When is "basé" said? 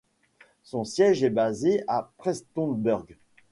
1.29-1.83